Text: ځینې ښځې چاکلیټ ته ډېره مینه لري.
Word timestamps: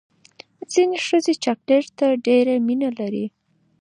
ځینې 0.71 0.97
ښځې 1.07 1.33
چاکلیټ 1.43 1.85
ته 1.97 2.07
ډېره 2.25 2.53
مینه 2.67 2.89
لري. 2.99 3.25